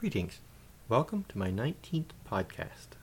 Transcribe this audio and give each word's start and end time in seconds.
Greetings. 0.00 0.38
Welcome 0.88 1.24
to 1.28 1.38
my 1.38 1.50
19th 1.50 2.10
podcast. 2.30 2.94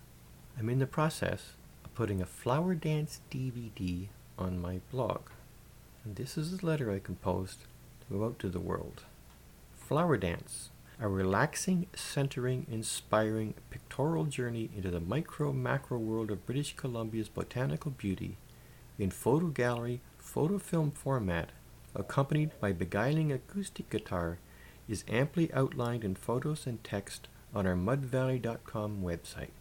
I'm 0.57 0.69
in 0.69 0.79
the 0.79 0.85
process 0.85 1.55
of 1.83 1.93
putting 1.93 2.21
a 2.21 2.25
flower 2.25 2.73
dance 2.73 3.19
DVD 3.29 4.07
on 4.39 4.61
my 4.61 4.79
blog. 4.93 5.23
And 6.05 6.15
this 6.15 6.37
is 6.37 6.53
a 6.53 6.65
letter 6.65 6.89
I 6.89 6.99
composed 6.99 7.63
to 7.99 8.17
go 8.17 8.23
out 8.23 8.39
to 8.39 8.47
the 8.47 8.61
world. 8.61 9.03
Flower 9.75 10.15
Dance, 10.15 10.69
a 10.97 11.09
relaxing, 11.09 11.87
centering, 11.97 12.65
inspiring 12.71 13.55
pictorial 13.69 14.23
journey 14.23 14.69
into 14.73 14.89
the 14.89 15.01
micro 15.01 15.51
macro 15.51 15.97
world 15.97 16.31
of 16.31 16.45
British 16.45 16.77
Columbia's 16.77 17.27
botanical 17.27 17.91
beauty 17.91 18.37
in 18.97 19.11
photo 19.11 19.47
gallery, 19.47 19.99
photo 20.17 20.57
film 20.57 20.91
format, 20.91 21.49
accompanied 21.93 22.57
by 22.61 22.71
beguiling 22.71 23.33
acoustic 23.33 23.89
guitar 23.89 24.37
is 24.87 25.03
amply 25.07 25.51
outlined 25.53 26.03
in 26.03 26.15
photos 26.15 26.65
and 26.65 26.83
text 26.83 27.27
on 27.53 27.65
our 27.65 27.75
mudvalley.com 27.75 29.01
website. 29.01 29.51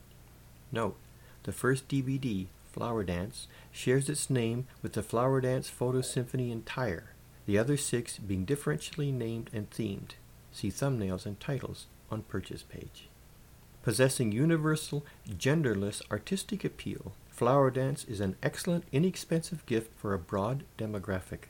Note, 0.73 0.97
the 1.45 1.53
first 1.53 1.89
DVD, 1.89 2.47
Flower 2.73 3.05
Dance, 3.05 3.47
shares 3.71 4.09
its 4.09 4.29
name 4.29 4.67
with 4.83 4.95
the 4.95 5.03
Flower 5.03 5.41
Dance 5.41 5.69
Photo 5.69 6.01
Symphony 6.01 6.51
entire, 6.51 7.11
the 7.47 7.59
other 7.59 7.77
six 7.77 8.19
being 8.19 8.45
differentially 8.45 9.13
named 9.13 9.51
and 9.53 9.71
themed. 9.71 10.13
See 10.53 10.69
thumbnails 10.69 11.27
and 11.27 11.39
titles 11.39 11.87
on 12.11 12.23
purchase 12.23 12.63
page. 12.63 13.09
Possessing 13.83 14.33
universal, 14.33 15.05
genderless 15.29 16.01
artistic 16.11 16.65
appeal, 16.65 17.13
Flower 17.29 17.71
Dance 17.71 18.05
is 18.05 18.21
an 18.21 18.37
excellent, 18.43 18.85
inexpensive 18.93 19.67
gift 19.67 19.91
for 19.99 20.15
a 20.15 20.19
broad 20.19 20.65
demographic. 20.79 21.49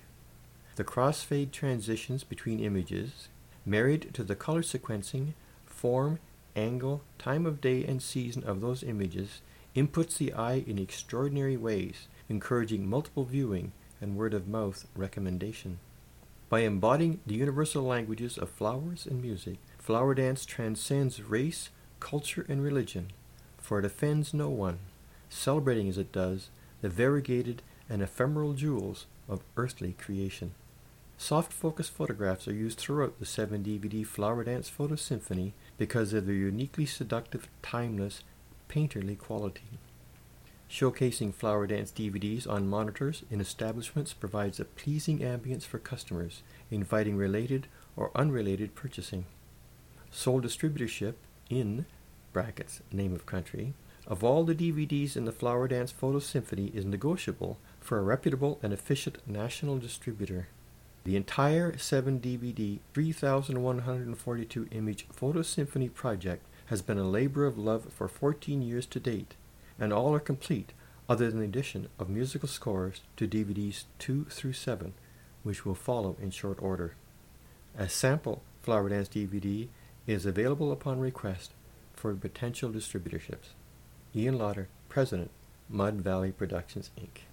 The 0.76 0.84
crossfade 0.84 1.52
transitions 1.52 2.24
between 2.24 2.58
images 2.58 3.28
married 3.66 4.12
to 4.14 4.22
the 4.22 4.34
color 4.34 4.62
sequencing, 4.62 5.34
form, 5.64 6.18
angle, 6.56 7.02
time 7.18 7.46
of 7.46 7.60
day, 7.60 7.84
and 7.84 8.02
season 8.02 8.44
of 8.44 8.60
those 8.60 8.82
images, 8.82 9.40
inputs 9.74 10.18
the 10.18 10.32
eye 10.32 10.64
in 10.66 10.78
extraordinary 10.78 11.56
ways, 11.56 12.06
encouraging 12.28 12.88
multiple 12.88 13.24
viewing 13.24 13.72
and 14.00 14.16
word 14.16 14.34
of 14.34 14.46
mouth 14.46 14.86
recommendation. 14.94 15.78
By 16.48 16.60
embodying 16.60 17.20
the 17.26 17.34
universal 17.34 17.82
languages 17.82 18.38
of 18.38 18.50
flowers 18.50 19.06
and 19.06 19.20
music, 19.20 19.58
flower 19.78 20.14
dance 20.14 20.44
transcends 20.44 21.22
race, 21.22 21.70
culture, 22.00 22.46
and 22.48 22.62
religion, 22.62 23.08
for 23.58 23.78
it 23.78 23.84
offends 23.84 24.32
no 24.32 24.48
one, 24.50 24.78
celebrating 25.28 25.88
as 25.88 25.98
it 25.98 26.12
does 26.12 26.50
the 26.80 26.88
variegated 26.88 27.62
and 27.88 28.02
ephemeral 28.02 28.52
jewels 28.52 29.06
of 29.28 29.42
earthly 29.56 29.94
creation. 29.94 30.54
Soft 31.16 31.52
focus 31.52 31.88
photographs 31.88 32.48
are 32.48 32.54
used 32.54 32.78
throughout 32.78 33.18
the 33.18 33.26
7 33.26 33.62
DVD 33.62 34.06
Flower 34.06 34.44
Dance 34.44 34.68
Photo 34.68 34.96
Symphony 34.96 35.54
because 35.78 36.12
of 36.12 36.26
their 36.26 36.34
uniquely 36.34 36.86
seductive, 36.86 37.48
timeless, 37.62 38.22
painterly 38.68 39.16
quality. 39.16 39.78
Showcasing 40.68 41.32
Flower 41.32 41.66
Dance 41.66 41.92
DVDs 41.92 42.48
on 42.48 42.68
monitors 42.68 43.22
in 43.30 43.40
establishments 43.40 44.12
provides 44.12 44.58
a 44.58 44.64
pleasing 44.64 45.20
ambience 45.20 45.62
for 45.62 45.78
customers, 45.78 46.42
inviting 46.70 47.16
related 47.16 47.68
or 47.96 48.10
unrelated 48.14 48.74
purchasing. 48.74 49.24
Sole 50.10 50.40
distributorship 50.40 51.14
in 51.48 51.86
brackets 52.32 52.80
name 52.90 53.14
of 53.14 53.24
country 53.24 53.72
of 54.06 54.22
all 54.22 54.44
the 54.44 54.54
DVDs 54.54 55.16
in 55.16 55.24
the 55.24 55.32
Flower 55.32 55.68
Dance 55.68 55.90
Photo 55.90 56.18
Symphony 56.18 56.72
is 56.74 56.84
negotiable 56.84 57.58
for 57.80 57.98
a 57.98 58.02
reputable 58.02 58.58
and 58.62 58.72
efficient 58.72 59.18
national 59.26 59.78
distributor. 59.78 60.48
The 61.04 61.16
entire 61.16 61.76
7 61.76 62.18
DVD, 62.20 62.78
3142 62.94 64.68
image 64.70 65.06
Photo 65.12 65.42
Symphony 65.42 65.90
project 65.90 66.46
has 66.66 66.80
been 66.80 66.96
a 66.96 67.04
labor 67.04 67.44
of 67.44 67.58
love 67.58 67.92
for 67.92 68.08
14 68.08 68.62
years 68.62 68.86
to 68.86 68.98
date, 68.98 69.34
and 69.78 69.92
all 69.92 70.14
are 70.14 70.20
complete 70.20 70.72
other 71.06 71.28
than 71.30 71.40
the 71.40 71.44
addition 71.44 71.88
of 71.98 72.08
musical 72.08 72.48
scores 72.48 73.02
to 73.18 73.28
DVDs 73.28 73.84
2 73.98 74.24
through 74.30 74.54
7, 74.54 74.94
which 75.42 75.66
will 75.66 75.74
follow 75.74 76.16
in 76.22 76.30
short 76.30 76.58
order. 76.62 76.94
A 77.76 77.86
sample 77.86 78.42
Flower 78.62 78.88
Dance 78.88 79.08
DVD 79.10 79.68
is 80.06 80.24
available 80.24 80.72
upon 80.72 81.00
request 81.00 81.52
for 81.92 82.14
potential 82.14 82.70
distributorships. 82.70 83.52
Ian 84.16 84.38
Lauder, 84.38 84.68
President, 84.88 85.30
Mud 85.68 85.96
Valley 85.96 86.32
Productions, 86.32 86.90
Inc. 86.98 87.24